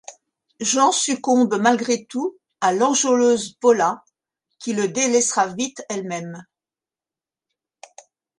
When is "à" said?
2.59-2.73